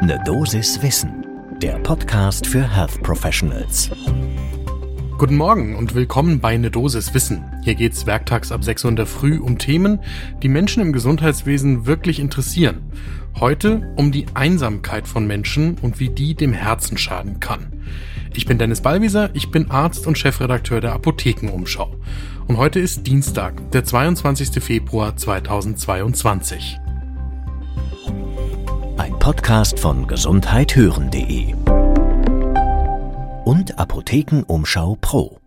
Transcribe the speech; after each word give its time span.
Ne 0.00 0.22
Dosis 0.24 0.80
Wissen, 0.80 1.26
der 1.60 1.76
Podcast 1.80 2.46
für 2.46 2.62
Health 2.62 3.02
Professionals. 3.02 3.90
Guten 5.18 5.36
Morgen 5.36 5.74
und 5.74 5.96
willkommen 5.96 6.38
bei 6.38 6.56
Ne 6.56 6.70
Dosis 6.70 7.12
Wissen. 7.14 7.44
Hier 7.64 7.74
geht's 7.74 8.06
werktags 8.06 8.52
ab 8.52 8.62
6 8.62 8.84
Uhr 8.84 8.90
in 8.90 8.96
der 8.96 9.06
Früh 9.06 9.40
um 9.40 9.58
Themen, 9.58 9.98
die 10.40 10.48
Menschen 10.48 10.82
im 10.82 10.92
Gesundheitswesen 10.92 11.86
wirklich 11.86 12.20
interessieren. 12.20 12.92
Heute 13.40 13.92
um 13.96 14.12
die 14.12 14.26
Einsamkeit 14.34 15.08
von 15.08 15.26
Menschen 15.26 15.76
und 15.82 15.98
wie 15.98 16.10
die 16.10 16.36
dem 16.36 16.52
Herzen 16.52 16.96
schaden 16.96 17.40
kann. 17.40 17.72
Ich 18.34 18.46
bin 18.46 18.56
Dennis 18.56 18.82
Ballwieser, 18.82 19.30
ich 19.34 19.50
bin 19.50 19.68
Arzt 19.68 20.06
und 20.06 20.16
Chefredakteur 20.16 20.80
der 20.80 20.92
Apothekenumschau. 20.92 21.92
Und 22.46 22.56
heute 22.56 22.78
ist 22.78 23.04
Dienstag, 23.04 23.72
der 23.72 23.84
22. 23.84 24.62
Februar 24.62 25.16
2022. 25.16 26.78
Podcast 29.28 29.78
von 29.78 30.06
gesundheithören.de 30.06 31.52
und 33.44 33.78
Apothekenumschau 33.78 34.96
Pro. 35.02 35.38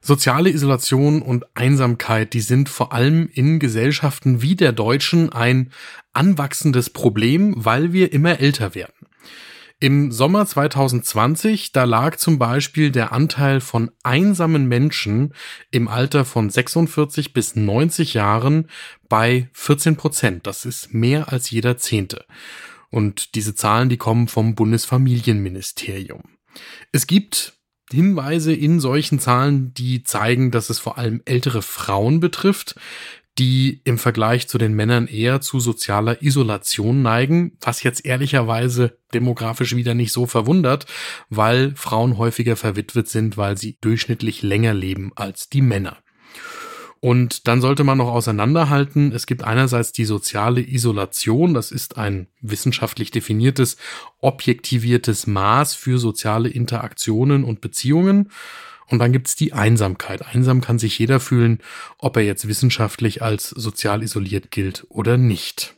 Soziale 0.00 0.50
Isolation 0.50 1.22
und 1.22 1.44
Einsamkeit, 1.54 2.32
die 2.32 2.40
sind 2.40 2.68
vor 2.68 2.92
allem 2.92 3.30
in 3.32 3.60
Gesellschaften 3.60 4.42
wie 4.42 4.56
der 4.56 4.72
deutschen 4.72 5.32
ein 5.32 5.70
anwachsendes 6.12 6.90
Problem, 6.90 7.54
weil 7.56 7.92
wir 7.92 8.12
immer 8.12 8.40
älter 8.40 8.74
werden. 8.74 9.06
Im 9.78 10.10
Sommer 10.10 10.46
2020, 10.46 11.72
da 11.72 11.84
lag 11.84 12.16
zum 12.16 12.38
Beispiel 12.38 12.90
der 12.90 13.12
Anteil 13.12 13.60
von 13.60 13.90
einsamen 14.02 14.66
Menschen 14.66 15.34
im 15.70 15.86
Alter 15.86 16.24
von 16.24 16.48
46 16.48 17.34
bis 17.34 17.56
90 17.56 18.14
Jahren 18.14 18.70
bei 19.10 19.50
14 19.52 19.96
Prozent. 19.96 20.46
Das 20.46 20.64
ist 20.64 20.94
mehr 20.94 21.30
als 21.30 21.50
jeder 21.50 21.76
Zehnte. 21.76 22.24
Und 22.88 23.34
diese 23.34 23.54
Zahlen, 23.54 23.90
die 23.90 23.98
kommen 23.98 24.28
vom 24.28 24.54
Bundesfamilienministerium. 24.54 26.22
Es 26.92 27.06
gibt 27.06 27.52
Hinweise 27.92 28.54
in 28.54 28.80
solchen 28.80 29.18
Zahlen, 29.18 29.74
die 29.74 30.02
zeigen, 30.02 30.50
dass 30.50 30.70
es 30.70 30.78
vor 30.78 30.96
allem 30.96 31.20
ältere 31.26 31.60
Frauen 31.60 32.18
betrifft 32.20 32.76
die 33.38 33.82
im 33.84 33.98
Vergleich 33.98 34.48
zu 34.48 34.56
den 34.56 34.74
Männern 34.74 35.06
eher 35.06 35.40
zu 35.40 35.60
sozialer 35.60 36.22
Isolation 36.22 37.02
neigen, 37.02 37.56
was 37.60 37.82
jetzt 37.82 38.06
ehrlicherweise 38.06 38.98
demografisch 39.12 39.76
wieder 39.76 39.94
nicht 39.94 40.12
so 40.12 40.26
verwundert, 40.26 40.86
weil 41.28 41.74
Frauen 41.76 42.16
häufiger 42.16 42.56
verwitwet 42.56 43.08
sind, 43.08 43.36
weil 43.36 43.58
sie 43.58 43.78
durchschnittlich 43.80 44.42
länger 44.42 44.74
leben 44.74 45.12
als 45.16 45.48
die 45.48 45.62
Männer. 45.62 45.98
Und 47.00 47.46
dann 47.46 47.60
sollte 47.60 47.84
man 47.84 47.98
noch 47.98 48.08
auseinanderhalten, 48.08 49.12
es 49.12 49.26
gibt 49.26 49.44
einerseits 49.44 49.92
die 49.92 50.06
soziale 50.06 50.66
Isolation, 50.66 51.52
das 51.52 51.70
ist 51.70 51.98
ein 51.98 52.28
wissenschaftlich 52.40 53.10
definiertes, 53.10 53.76
objektiviertes 54.20 55.26
Maß 55.26 55.74
für 55.74 55.98
soziale 55.98 56.48
Interaktionen 56.48 57.44
und 57.44 57.60
Beziehungen. 57.60 58.30
Und 58.88 58.98
dann 58.98 59.12
gibt's 59.12 59.36
die 59.36 59.52
Einsamkeit. 59.52 60.26
Einsam 60.26 60.60
kann 60.60 60.78
sich 60.78 60.98
jeder 60.98 61.20
fühlen, 61.20 61.58
ob 61.98 62.16
er 62.16 62.22
jetzt 62.22 62.46
wissenschaftlich 62.48 63.22
als 63.22 63.50
sozial 63.50 64.02
isoliert 64.02 64.50
gilt 64.50 64.86
oder 64.88 65.16
nicht. 65.16 65.74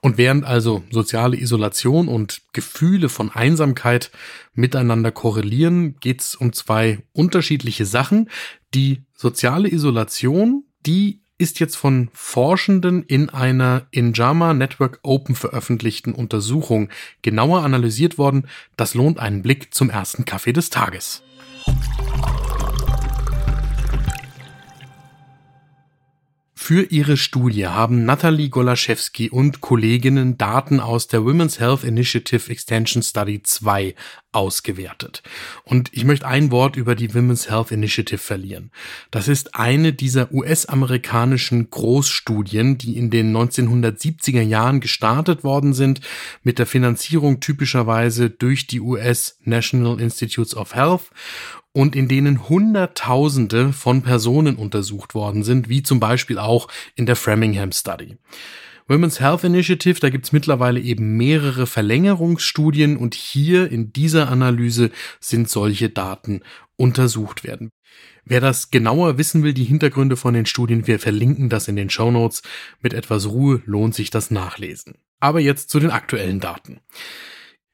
Und 0.00 0.18
während 0.18 0.44
also 0.44 0.84
soziale 0.90 1.36
Isolation 1.36 2.08
und 2.08 2.42
Gefühle 2.52 3.08
von 3.08 3.30
Einsamkeit 3.30 4.10
miteinander 4.54 5.10
korrelieren, 5.10 5.96
geht's 6.00 6.34
um 6.34 6.52
zwei 6.52 7.00
unterschiedliche 7.12 7.84
Sachen. 7.84 8.30
Die 8.74 9.04
soziale 9.14 9.70
Isolation, 9.70 10.64
die 10.84 11.22
ist 11.38 11.60
jetzt 11.60 11.76
von 11.76 12.08
Forschenden 12.14 13.02
in 13.02 13.28
einer 13.28 13.86
in 13.90 14.14
JAMA 14.14 14.54
Network 14.54 15.00
Open 15.02 15.34
veröffentlichten 15.34 16.14
Untersuchung 16.14 16.88
genauer 17.22 17.62
analysiert 17.62 18.16
worden. 18.16 18.46
Das 18.76 18.94
lohnt 18.94 19.18
einen 19.18 19.42
Blick 19.42 19.74
zum 19.74 19.90
ersten 19.90 20.24
Kaffee 20.24 20.52
des 20.52 20.70
Tages. 20.70 21.22
Für 26.66 26.82
ihre 26.82 27.16
Studie 27.16 27.68
haben 27.68 28.04
Natalie 28.04 28.48
Golaschewski 28.48 29.30
und 29.30 29.60
Kolleginnen 29.60 30.36
Daten 30.36 30.80
aus 30.80 31.06
der 31.06 31.24
Women's 31.24 31.60
Health 31.60 31.84
Initiative 31.84 32.50
Extension 32.50 33.04
Study 33.04 33.40
2 33.40 33.94
ausgewertet. 34.32 35.22
Und 35.62 35.90
ich 35.92 36.02
möchte 36.04 36.26
ein 36.26 36.50
Wort 36.50 36.74
über 36.74 36.96
die 36.96 37.14
Women's 37.14 37.48
Health 37.48 37.70
Initiative 37.70 38.18
verlieren. 38.18 38.72
Das 39.12 39.28
ist 39.28 39.54
eine 39.54 39.92
dieser 39.92 40.32
US-amerikanischen 40.32 41.70
Großstudien, 41.70 42.78
die 42.78 42.96
in 42.96 43.10
den 43.10 43.32
1970er 43.32 44.42
Jahren 44.42 44.80
gestartet 44.80 45.44
worden 45.44 45.72
sind, 45.72 46.00
mit 46.42 46.58
der 46.58 46.66
Finanzierung 46.66 47.38
typischerweise 47.38 48.28
durch 48.28 48.66
die 48.66 48.80
US 48.80 49.38
National 49.44 50.00
Institutes 50.00 50.56
of 50.56 50.74
Health 50.74 51.12
und 51.76 51.94
in 51.94 52.08
denen 52.08 52.48
Hunderttausende 52.48 53.74
von 53.74 54.00
Personen 54.00 54.56
untersucht 54.56 55.14
worden 55.14 55.42
sind, 55.42 55.68
wie 55.68 55.82
zum 55.82 56.00
Beispiel 56.00 56.38
auch 56.38 56.68
in 56.94 57.04
der 57.04 57.16
Framingham 57.16 57.70
Study. 57.70 58.16
Women's 58.88 59.20
Health 59.20 59.44
Initiative, 59.44 60.00
da 60.00 60.08
gibt's 60.08 60.32
mittlerweile 60.32 60.80
eben 60.80 61.18
mehrere 61.18 61.66
Verlängerungsstudien 61.66 62.96
und 62.96 63.14
hier 63.14 63.70
in 63.70 63.92
dieser 63.92 64.30
Analyse 64.30 64.90
sind 65.20 65.50
solche 65.50 65.90
Daten 65.90 66.40
untersucht 66.76 67.44
werden. 67.44 67.68
Wer 68.24 68.40
das 68.40 68.70
genauer 68.70 69.18
wissen 69.18 69.42
will, 69.42 69.52
die 69.52 69.64
Hintergründe 69.64 70.16
von 70.16 70.32
den 70.32 70.46
Studien, 70.46 70.86
wir 70.86 70.98
verlinken 70.98 71.50
das 71.50 71.68
in 71.68 71.76
den 71.76 71.90
Show 71.90 72.10
Notes. 72.10 72.40
Mit 72.80 72.94
etwas 72.94 73.26
Ruhe 73.26 73.60
lohnt 73.66 73.94
sich 73.94 74.08
das 74.08 74.30
Nachlesen. 74.30 74.94
Aber 75.20 75.40
jetzt 75.40 75.68
zu 75.68 75.78
den 75.78 75.90
aktuellen 75.90 76.40
Daten. 76.40 76.80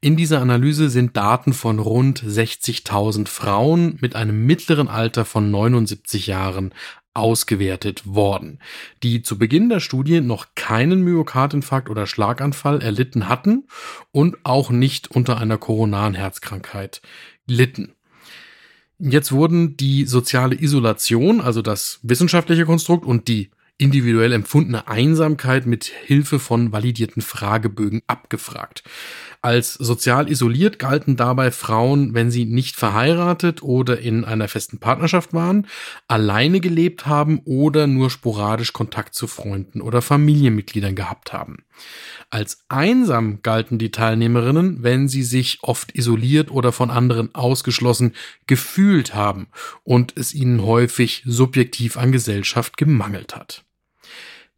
In 0.04 0.16
dieser 0.16 0.40
Analyse 0.40 0.90
sind 0.90 1.16
Daten 1.16 1.52
von 1.52 1.78
rund 1.78 2.20
60.000 2.20 3.28
Frauen 3.28 3.98
mit 4.00 4.16
einem 4.16 4.44
mittleren 4.46 4.88
Alter 4.88 5.24
von 5.24 5.48
79 5.52 6.26
Jahren 6.26 6.74
ausgewertet 7.14 8.02
worden, 8.04 8.58
die 9.04 9.22
zu 9.22 9.38
Beginn 9.38 9.68
der 9.68 9.78
Studie 9.78 10.20
noch 10.20 10.56
keinen 10.56 11.02
Myokardinfarkt 11.02 11.88
oder 11.88 12.08
Schlaganfall 12.08 12.82
erlitten 12.82 13.28
hatten 13.28 13.68
und 14.10 14.38
auch 14.42 14.70
nicht 14.70 15.08
unter 15.12 15.38
einer 15.38 15.56
koronaren 15.56 16.14
Herzkrankheit 16.14 17.00
litten. 17.46 17.94
Jetzt 18.98 19.30
wurden 19.30 19.76
die 19.76 20.06
soziale 20.06 20.60
Isolation, 20.60 21.40
also 21.40 21.62
das 21.62 22.00
wissenschaftliche 22.02 22.64
Konstrukt 22.64 23.06
und 23.06 23.28
die 23.28 23.52
individuell 23.78 24.32
empfundene 24.32 24.88
Einsamkeit 24.88 25.66
mit 25.66 25.84
Hilfe 25.84 26.38
von 26.38 26.72
validierten 26.72 27.22
Fragebögen 27.22 28.02
abgefragt. 28.06 28.84
Als 29.44 29.74
sozial 29.74 30.30
isoliert 30.30 30.78
galten 30.78 31.16
dabei 31.16 31.50
Frauen, 31.50 32.14
wenn 32.14 32.30
sie 32.30 32.44
nicht 32.44 32.76
verheiratet 32.76 33.60
oder 33.60 33.98
in 33.98 34.24
einer 34.24 34.46
festen 34.46 34.78
Partnerschaft 34.78 35.34
waren, 35.34 35.66
alleine 36.06 36.60
gelebt 36.60 37.06
haben 37.06 37.40
oder 37.44 37.88
nur 37.88 38.08
sporadisch 38.08 38.72
Kontakt 38.72 39.16
zu 39.16 39.26
Freunden 39.26 39.80
oder 39.80 40.00
Familienmitgliedern 40.00 40.94
gehabt 40.94 41.32
haben. 41.32 41.64
Als 42.30 42.64
einsam 42.68 43.42
galten 43.42 43.78
die 43.78 43.90
Teilnehmerinnen, 43.90 44.84
wenn 44.84 45.08
sie 45.08 45.24
sich 45.24 45.58
oft 45.62 45.92
isoliert 45.96 46.52
oder 46.52 46.70
von 46.70 46.92
anderen 46.92 47.34
ausgeschlossen 47.34 48.14
gefühlt 48.46 49.12
haben 49.12 49.48
und 49.82 50.16
es 50.16 50.34
ihnen 50.34 50.62
häufig 50.62 51.24
subjektiv 51.26 51.96
an 51.96 52.12
Gesellschaft 52.12 52.76
gemangelt 52.76 53.34
hat. 53.34 53.64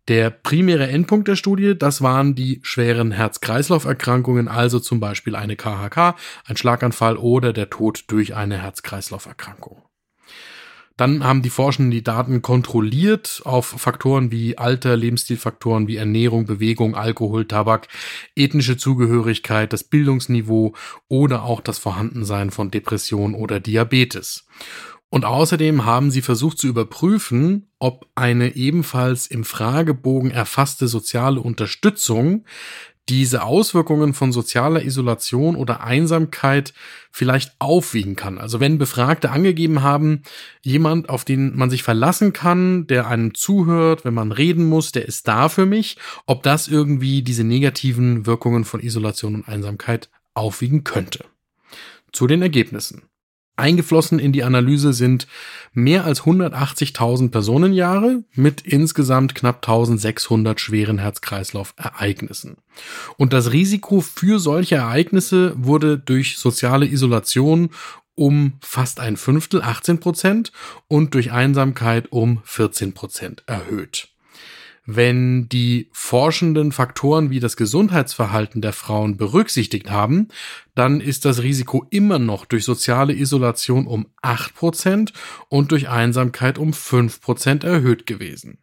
Der 0.09 0.29
primäre 0.29 0.87
Endpunkt 0.89 1.29
der 1.29 1.37
Studie, 1.37 1.79
das 1.79 2.03
waren 2.03 2.35
die 2.35 2.61
schweren 2.63 3.11
Herz-Kreislauf-Erkrankungen, 3.11 4.49
also 4.49 4.79
zum 4.79 5.01
Beispiel 5.01 5.35
eine 5.35 5.57
KHK, 5.57 6.17
ein 6.45 6.57
Schlaganfall 6.57 7.17
oder 7.17 7.55
der 7.55 7.71
Tod 7.71 8.05
durch 8.09 8.35
eine 8.35 8.59
Herz-Kreislauf-Erkrankung. 8.59 9.83
Dann 10.97 11.25
haben 11.25 11.43
die 11.43 11.51
Forschenden 11.51 11.91
die 11.91 12.05
Daten 12.05 12.41
kontrolliert 12.41 13.43
auf 13.45 13.67
Faktoren 13.67 14.31
wie 14.31 14.59
Alter, 14.59 14.97
Lebensstilfaktoren 14.97 15.89
wie 15.89 15.97
Ernährung, 15.97 16.45
Bewegung, 16.47 16.95
Alkohol, 16.95 17.47
Tabak, 17.47 17.89
ethnische 18.37 18.77
Zugehörigkeit, 18.77 19.73
das 19.73 19.83
Bildungsniveau 19.83 20.75
oder 21.09 21.43
auch 21.43 21.61
das 21.61 21.79
Vorhandensein 21.79 22.50
von 22.50 22.71
Depression 22.71 23.35
oder 23.35 23.59
Diabetes. 23.59 24.47
Und 25.14 25.25
außerdem 25.25 25.84
haben 25.84 26.11
sie 26.11 26.22
versucht 26.22 26.58
zu 26.58 26.66
überprüfen, 26.66 27.69
ob 27.78 28.08
eine 28.16 28.56
ebenfalls 28.56 29.28
im 29.28 29.44
Fragebogen 29.44 30.32
erfasste 30.32 30.88
soziale 30.88 31.40
Unterstützung 31.40 32.44
diese 33.08 33.44
Auswirkungen 33.44 34.12
von 34.12 34.32
sozialer 34.32 34.82
Isolation 34.82 35.55
oder 35.55 35.84
Einsamkeit 35.84 36.75
vielleicht 37.12 37.52
aufwiegen 37.61 38.16
kann. 38.16 38.38
Also 38.38 38.58
wenn 38.58 38.76
Befragte 38.76 39.31
angegeben 39.31 39.84
haben, 39.84 40.22
jemand, 40.62 41.08
auf 41.11 41.25
den 41.25 41.56
man 41.56 41.70
sich 41.70 41.84
verlassen 41.84 42.32
kann, 42.32 42.88
der 42.88 43.06
einem 43.06 43.34
zuhört, 43.34 44.05
wenn 44.05 44.14
man 44.14 44.32
reden 44.32 44.69
muss, 44.69 44.90
der 44.90 45.06
ist 45.06 45.28
da 45.28 45.49
für 45.49 45.64
mich, 45.64 45.96
ob 46.26 46.43
das 46.43 46.66
irgendwie 46.66 47.22
diese 47.22 47.44
negativen 47.44 48.26
Wirkungen 48.26 48.64
von 48.64 48.81
Isolation 48.81 49.37
und 49.37 49.49
Einsamkeit 49.49 50.11
aufwiegen 50.34 50.82
könnte. 50.82 51.25
Zu 52.11 52.26
den 52.26 52.43
Ergebnissen. 52.43 53.02
Eingeflossen 53.56 54.19
in 54.19 54.33
die 54.33 54.43
Analyse 54.43 54.93
sind 54.93 55.29
mehr 55.73 56.05
als 56.05 56.23
180.000 56.23 57.31
Personenjahre 57.31 58.25
mit 58.35 58.62
insgesamt 58.62 59.35
knapp 59.35 59.56
1600 59.56 60.61
schweren 60.61 60.99
Herz-Kreislauf-Ereignissen. 60.99 62.56
Und 63.17 63.33
das 63.33 63.53
Risiko 63.53 64.01
für 64.01 64.41
solche 64.41 64.77
Ereignisse 64.77 65.55
wurde 65.56 65.99
durch 65.99 66.37
soziale 66.39 66.87
Isolation 66.87 67.71
um 68.17 68.55
fast 68.61 69.01
ein 69.01 69.17
Fünftel, 69.17 69.62
18 69.62 69.99
Prozent, 69.99 70.53
und 70.87 71.15
durch 71.15 71.33
Einsamkeit 71.33 72.12
um 72.12 72.41
14 72.45 72.95
Prozent 72.95 73.43
erhöht. 73.47 74.13
Wenn 74.87 75.49
die 75.49 75.89
forschenden 75.93 76.71
Faktoren 76.71 77.31
wie 77.31 77.41
das 77.41 77.57
Gesundheitsverhalten 77.57 78.61
der 78.61 78.75
Frauen 78.75 79.17
berücksichtigt 79.17 79.91
haben, 79.91 80.29
dann 80.75 81.01
ist 81.01 81.25
das 81.25 81.43
Risiko 81.43 81.87
immer 81.89 82.19
noch 82.19 82.45
durch 82.45 82.65
soziale 82.65 83.15
Isolation 83.15 83.87
um 83.87 84.09
8% 84.23 85.13
und 85.49 85.73
durch 85.73 85.89
Einsamkeit 85.89 86.59
um 86.59 86.73
5% 86.73 87.65
erhöht 87.65 88.07
gewesen. 88.07 88.59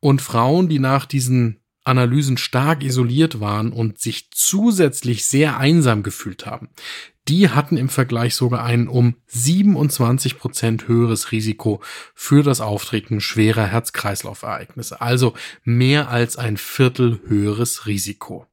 Und 0.00 0.22
Frauen, 0.22 0.68
die 0.68 0.78
nach 0.78 1.04
diesen 1.04 1.60
Analysen 1.84 2.36
stark 2.36 2.82
isoliert 2.82 3.40
waren 3.40 3.72
und 3.72 3.98
sich 3.98 4.30
zusätzlich 4.30 5.24
sehr 5.24 5.58
einsam 5.58 6.02
gefühlt 6.02 6.46
haben, 6.46 6.68
die 7.28 7.50
hatten 7.50 7.76
im 7.76 7.90
Vergleich 7.90 8.34
sogar 8.34 8.64
ein 8.64 8.88
um 8.88 9.16
27 9.26 10.38
Prozent 10.38 10.88
höheres 10.88 11.30
Risiko 11.30 11.80
für 12.14 12.42
das 12.42 12.60
Auftreten 12.60 13.20
schwerer 13.20 13.66
Herz-Kreislauf-Ereignisse. 13.66 15.00
Also 15.00 15.34
mehr 15.62 16.08
als 16.10 16.36
ein 16.36 16.56
Viertel 16.56 17.20
höheres 17.26 17.86
Risiko. 17.86 18.46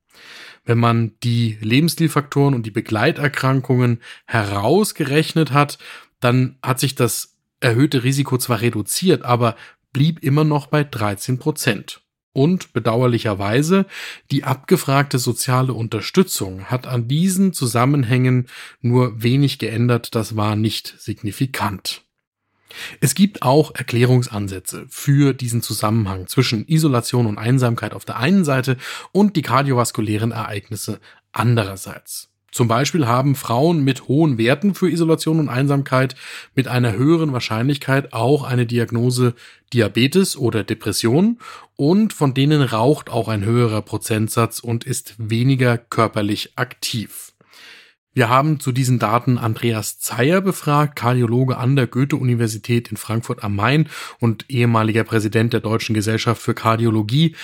Wenn 0.66 0.78
man 0.78 1.14
die 1.24 1.58
Lebensstilfaktoren 1.62 2.54
und 2.54 2.66
die 2.66 2.72
Begleiterkrankungen 2.72 4.02
herausgerechnet 4.26 5.52
hat, 5.52 5.78
dann 6.20 6.58
hat 6.62 6.80
sich 6.80 6.96
das 6.96 7.38
erhöhte 7.62 8.04
Risiko 8.04 8.38
zwar 8.38 8.62
reduziert, 8.62 9.24
aber 9.24 9.56
blieb 9.94 10.22
immer 10.24 10.44
noch 10.44 10.68
bei 10.68 10.84
13 10.84 11.40
Prozent. 11.40 12.02
Und 12.36 12.74
bedauerlicherweise, 12.74 13.86
die 14.30 14.44
abgefragte 14.44 15.20
soziale 15.20 15.72
Unterstützung 15.72 16.66
hat 16.66 16.86
an 16.86 17.08
diesen 17.08 17.54
Zusammenhängen 17.54 18.48
nur 18.82 19.24
wenig 19.24 19.58
geändert, 19.58 20.16
das 20.16 20.36
war 20.36 20.58
nicht 20.58 20.96
signifikant. 20.98 22.02
Es 23.00 23.16
gibt 23.16 23.42
auch 23.42 23.74
Erklärungsansätze 23.74 24.86
für 24.90 25.34
diesen 25.34 25.62
Zusammenhang 25.62 26.28
zwischen 26.28 26.68
Isolation 26.68 27.26
und 27.26 27.38
Einsamkeit 27.38 27.94
auf 27.94 28.04
der 28.04 28.18
einen 28.18 28.44
Seite 28.44 28.76
und 29.14 29.38
die 29.38 29.42
kardiovaskulären 29.42 30.32
Ereignisse 30.32 31.00
andererseits. 31.32 32.35
Zum 32.56 32.70
Beispiel 32.70 33.06
haben 33.06 33.36
Frauen 33.36 33.84
mit 33.84 34.08
hohen 34.08 34.38
Werten 34.38 34.76
für 34.76 34.90
Isolation 34.90 35.42
und 35.42 35.50
Einsamkeit 35.50 36.16
mit 36.56 36.70
einer 36.70 36.94
höheren 36.94 37.34
Wahrscheinlichkeit 37.34 38.14
auch 38.14 38.46
eine 38.46 38.66
Diagnose 38.66 39.34
Diabetes 39.74 40.38
oder 40.38 40.64
Depression 40.64 41.38
und 41.76 42.14
von 42.14 42.34
denen 42.34 42.62
raucht 42.62 43.10
auch 43.10 43.28
ein 43.28 43.44
höherer 43.44 43.82
Prozentsatz 43.82 44.60
und 44.60 44.86
ist 44.86 45.16
weniger 45.18 45.78
körperlich 45.78 46.54
aktiv. 46.56 47.34
Wir 48.14 48.30
haben 48.30 48.62
zu 48.62 48.72
diesen 48.72 49.00
Daten 49.00 49.38
Andreas 49.38 50.00
Zeyer 50.00 50.40
befragt, 50.40 50.96
Kardiologe 50.96 51.58
an 51.58 51.76
der 51.76 51.88
Goethe-Universität 51.88 52.88
in 52.88 52.96
Frankfurt 52.96 53.44
am 53.44 53.58
Main 53.58 53.90
und 54.22 54.50
ehemaliger 54.50 55.04
Präsident 55.04 55.52
der 55.52 55.60
Deutschen 55.60 55.94
Gesellschaft 55.94 56.42
für 56.42 56.54
Kardiologie 56.54 57.36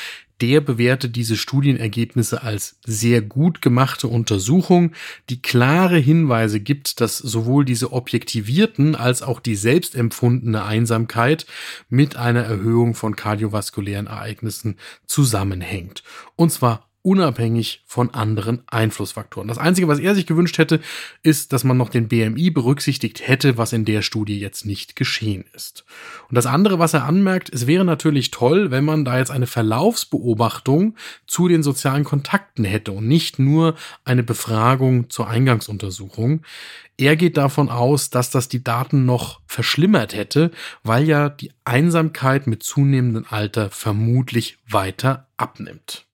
der 0.42 0.62
bewertet 0.62 1.16
diese 1.16 1.38
Studienergebnisse 1.38 2.42
als 2.44 2.78
sehr 2.86 3.22
gut 3.22 3.62
gemachte 3.62 4.08
Untersuchung, 4.08 4.92
die 5.30 5.42
klare 5.42 5.98
Hinweise 5.98 6.60
gibt, 6.60 7.00
dass 7.00 7.18
sowohl 7.18 7.66
diese 7.66 7.94
objektivierten 7.94 8.96
als 8.96 9.22
auch 9.22 9.40
die 9.40 9.56
selbstempfundene 9.56 10.64
Einsamkeit 10.64 11.46
mit 11.90 12.16
einer 12.16 12.44
Erhöhung 12.44 12.96
von 12.96 13.16
kardiovaskulären 13.16 14.08
Ereignissen 14.08 14.78
zusammenhängt. 15.06 16.04
Und 16.36 16.52
zwar 16.52 16.91
unabhängig 17.04 17.84
von 17.86 18.14
anderen 18.14 18.62
Einflussfaktoren. 18.68 19.48
Das 19.48 19.58
Einzige, 19.58 19.88
was 19.88 20.00
er 20.00 20.14
sich 20.14 20.28
gewünscht 20.28 20.58
hätte, 20.58 20.80
ist, 21.24 21.52
dass 21.52 21.64
man 21.64 21.78
noch 21.78 21.90
den 21.90 22.08
BMI 22.08 22.52
berücksichtigt 22.52 23.28
hätte, 23.28 23.58
was 23.58 23.74
in 23.74 23.86
der 23.86 24.02
Studie 24.02 24.40
jetzt 24.40 24.66
nicht 24.66 24.96
geschehen 24.96 25.46
ist. 25.54 25.84
Und 26.30 26.36
das 26.36 26.46
andere, 26.46 26.80
was 26.80 26.94
er 26.94 27.06
anmerkt, 27.06 27.50
es 27.52 27.66
wäre 27.66 27.86
natürlich 27.86 28.32
toll, 28.32 28.72
wenn 28.72 28.86
man 28.86 29.04
da 29.04 29.18
jetzt 29.18 29.32
eine 29.32 29.48
Verlaufsbeobachtung 29.48 30.96
zu 31.26 31.48
den 31.48 31.64
sozialen 31.64 32.04
Kontakten 32.04 32.64
hätte 32.64 32.92
und 32.92 33.08
nicht 33.08 33.40
nur 33.40 33.76
eine 34.06 34.24
Befragung 34.24 35.10
zur 35.10 35.28
Eingangsuntersuchung. 35.28 36.44
Er 36.98 37.16
geht 37.16 37.38
davon 37.38 37.70
aus, 37.70 38.12
dass 38.12 38.30
das 38.30 38.48
die 38.48 38.64
Daten 38.64 39.06
noch 39.06 39.42
verschlimmert 39.48 40.14
hätte, 40.14 40.52
weil 40.84 41.08
ja 41.08 41.30
die 41.30 41.52
Einsamkeit 41.66 42.46
mit 42.46 42.62
zunehmendem 42.62 43.26
Alter 43.28 43.72
vermutlich 43.72 44.60
weiter 44.70 45.28
abnimmt. 45.36 46.06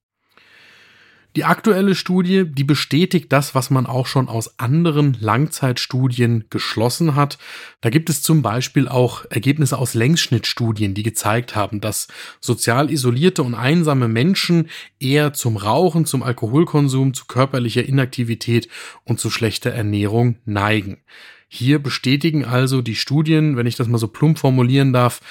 Die 1.36 1.44
aktuelle 1.46 1.94
Studie, 1.94 2.46
die 2.48 2.64
bestätigt 2.64 3.32
das, 3.32 3.54
was 3.54 3.70
man 3.70 3.86
auch 3.86 4.08
schon 4.08 4.28
aus 4.28 4.60
anderen 4.60 5.16
Langzeitstudien 5.20 6.46
geschlossen 6.50 7.14
hat. 7.14 7.38
Da 7.82 7.92
gibt 7.92 8.10
es 8.10 8.24
zum 8.24 8.42
Beispiel 8.42 8.88
auch 8.88 9.24
Ergebnisse 9.30 9.78
aus 9.78 9.94
Längsschnittstudien, 9.94 10.96
die 10.96 11.04
gezeigt 11.04 11.56
haben, 11.56 11.80
dass 11.80 12.08
sozial 12.42 12.92
isolierte 12.92 13.44
und 13.44 13.54
einsame 13.54 14.08
Menschen 14.08 14.70
eher 15.00 15.34
zum 15.34 15.58
Rauchen, 15.58 16.06
zum 16.06 16.24
Alkoholkonsum, 16.24 17.14
zu 17.14 17.26
körperlicher 17.26 17.86
Inaktivität 17.86 18.68
und 19.04 19.20
zu 19.20 19.30
schlechter 19.30 19.70
Ernährung 19.70 20.38
neigen. 20.46 21.04
Hier 21.48 21.78
bestätigen 21.80 22.46
also 22.46 22.82
die 22.82 22.96
Studien, 22.96 23.58
wenn 23.58 23.68
ich 23.68 23.76
das 23.76 23.88
mal 23.88 24.00
so 24.00 24.08
plump 24.08 24.40
formulieren 24.40 24.92
darf, 24.92 25.22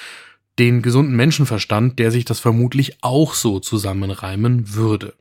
den 0.57 0.81
gesunden 0.81 1.15
Menschenverstand, 1.15 1.99
der 1.99 2.11
sich 2.11 2.25
das 2.25 2.39
vermutlich 2.39 2.97
auch 3.01 3.33
so 3.33 3.59
zusammenreimen 3.59 4.73
würde. 4.73 5.13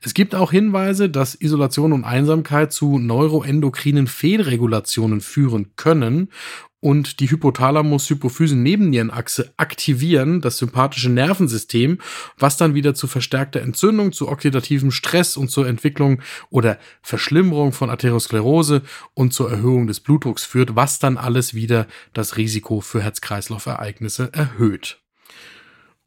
Es 0.00 0.14
gibt 0.14 0.34
auch 0.34 0.50
Hinweise, 0.50 1.08
dass 1.08 1.40
Isolation 1.40 1.92
und 1.92 2.04
Einsamkeit 2.04 2.72
zu 2.72 2.98
neuroendokrinen 2.98 4.06
Fehlregulationen 4.06 5.20
führen 5.20 5.72
können 5.76 6.28
und 6.82 7.20
die 7.20 7.30
Hypothalamus-Hypophysen-Nebennierenachse 7.30 9.54
aktivieren, 9.56 10.40
das 10.40 10.58
sympathische 10.58 11.10
Nervensystem, 11.10 11.98
was 12.36 12.56
dann 12.56 12.74
wieder 12.74 12.94
zu 12.94 13.06
verstärkter 13.06 13.60
Entzündung, 13.60 14.12
zu 14.12 14.26
oxidativem 14.28 14.90
Stress 14.90 15.36
und 15.36 15.48
zur 15.48 15.68
Entwicklung 15.68 16.20
oder 16.50 16.80
Verschlimmerung 17.00 17.70
von 17.70 17.88
Atherosklerose 17.88 18.82
und 19.14 19.32
zur 19.32 19.52
Erhöhung 19.52 19.86
des 19.86 20.00
Blutdrucks 20.00 20.44
führt, 20.44 20.74
was 20.74 20.98
dann 20.98 21.16
alles 21.16 21.54
wieder 21.54 21.86
das 22.14 22.36
Risiko 22.36 22.80
für 22.80 23.00
Herz-Kreislauf-Ereignisse 23.00 24.30
erhöht. 24.32 24.98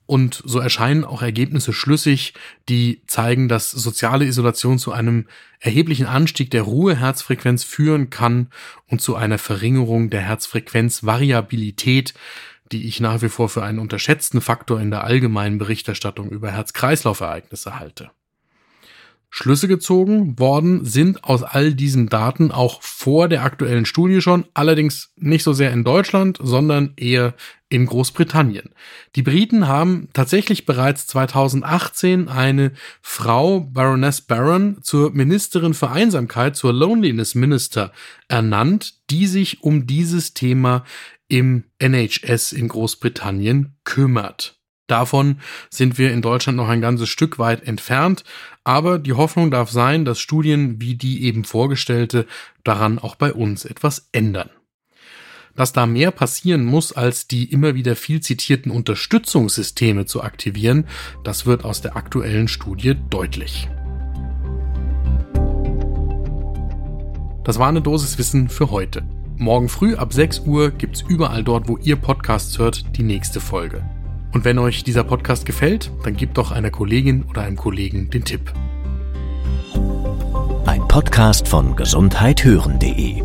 Und 0.08 0.44
so 0.46 0.60
erscheinen 0.60 1.04
auch 1.04 1.22
Ergebnisse 1.24 1.74
schlüssig, 1.74 2.34
die 2.70 3.02
zeigen, 3.08 3.48
dass 3.48 3.72
soziale 3.72 4.26
Isolation 4.26 4.78
zu 4.78 4.92
einem 4.92 5.28
erheblichen 5.60 6.06
Anstieg 6.06 6.52
der 6.52 6.62
Ruheherzfrequenz 6.62 7.64
führen 7.64 8.12
kann 8.12 8.50
und 8.88 9.02
zu 9.02 9.16
einer 9.16 9.40
Verringerung 9.40 10.12
der 10.12 10.22
Herzfrequenzvariabilität, 10.22 12.14
die 12.72 12.88
ich 12.88 13.00
nach 13.00 13.22
wie 13.22 13.30
vor 13.30 13.50
für 13.50 13.64
einen 13.64 13.80
unterschätzten 13.80 14.42
Faktor 14.42 14.80
in 14.80 14.92
der 14.92 15.04
allgemeinen 15.04 15.58
Berichterstattung 15.58 16.30
über 16.30 16.52
Herz-Kreislauf-Ereignisse 16.52 17.80
halte. 17.80 18.12
Schlüsse 19.38 19.68
gezogen 19.68 20.40
worden 20.40 20.86
sind 20.86 21.26
aus 21.26 21.44
all 21.44 21.74
diesen 21.74 22.08
Daten 22.08 22.52
auch 22.52 22.82
vor 22.82 23.28
der 23.28 23.44
aktuellen 23.44 23.86
Studie 23.86 24.22
schon, 24.22 24.46
allerdings 24.54 25.12
nicht 25.18 25.44
so 25.44 25.52
sehr 25.52 25.74
in 25.74 25.84
Deutschland, 25.84 26.40
sondern 26.42 26.94
eher 26.96 27.34
in 27.68 27.86
Großbritannien. 27.86 28.70
Die 29.18 29.24
Briten 29.24 29.68
haben 29.68 30.08
tatsächlich 30.14 30.66
bereits 30.66 31.06
2018 31.08 32.30
eine 32.30 32.72
Frau, 33.02 33.60
Baroness 33.60 34.22
Barron, 34.22 34.78
zur 34.82 35.12
Ministerin 35.12 35.74
für 35.74 35.92
Einsamkeit, 35.92 36.56
zur 36.56 36.72
Loneliness 36.72 37.36
Minister 37.36 37.92
ernannt, 38.30 38.94
die 39.10 39.28
sich 39.28 39.62
um 39.64 39.86
dieses 39.86 40.34
Thema 40.34 40.86
im 41.28 41.66
NHS 41.80 42.54
in 42.54 42.70
Großbritannien 42.70 43.76
kümmert. 43.84 44.56
Davon 44.88 45.40
sind 45.70 45.98
wir 45.98 46.12
in 46.12 46.22
Deutschland 46.22 46.58
noch 46.58 46.70
ein 46.70 46.82
ganzes 46.82 47.10
Stück 47.10 47.40
weit 47.40 47.68
entfernt, 47.68 48.24
aber 48.64 49.00
die 49.00 49.14
Hoffnung 49.14 49.50
darf 49.50 49.72
sein, 49.72 50.06
dass 50.06 50.20
Studien 50.20 50.80
wie 50.80 50.96
die 50.96 51.24
eben 51.24 51.44
vorgestellte 51.44 52.28
daran 52.64 53.00
auch 53.00 53.16
bei 53.16 53.34
uns 53.34 53.66
etwas 53.66 54.10
ändern. 54.12 54.50
Dass 55.56 55.74
da 55.74 55.86
mehr 55.86 56.12
passieren 56.12 56.66
muss, 56.66 56.92
als 56.92 57.28
die 57.28 57.46
immer 57.46 57.74
wieder 57.74 57.96
viel 57.96 58.20
zitierten 58.20 58.72
Unterstützungssysteme 58.72 60.06
zu 60.06 60.22
aktivieren, 60.22 60.86
das 61.24 61.46
wird 61.46 61.64
aus 61.64 61.82
der 61.82 61.96
aktuellen 61.96 62.48
Studie 62.48 62.96
deutlich. 63.10 63.70
Das 67.44 67.58
war 67.58 67.70
eine 67.70 67.82
Dosis 67.82 68.18
Wissen 68.18 68.50
für 68.50 68.70
heute. 68.70 69.04
Morgen 69.38 69.70
früh 69.70 69.96
ab 69.96 70.14
6 70.14 70.42
Uhr 70.42 70.72
gibt's 70.72 71.04
überall 71.08 71.44
dort, 71.44 71.68
wo 71.68 71.78
ihr 71.78 71.96
Podcasts 71.96 72.58
hört, 72.60 72.98
die 72.98 73.04
nächste 73.04 73.40
Folge. 73.40 73.84
Und 74.36 74.44
wenn 74.44 74.60
euch 74.60 74.84
dieser 74.84 75.06
Podcast 75.06 75.46
gefällt, 75.46 75.90
dann 76.04 76.18
gebt 76.18 76.38
doch 76.38 76.52
einer 76.52 76.70
Kollegin 76.70 77.24
oder 77.24 77.44
einem 77.44 77.56
Kollegen 77.56 78.10
den 78.10 78.26
Tipp. 78.26 78.52
Ein 80.66 80.86
Podcast 80.90 81.48
von 81.48 81.78
gesundheithören.de 81.78 83.22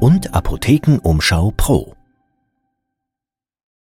und 0.00 0.34
Apothekenumschau 0.34 1.54
Pro. 1.56 1.97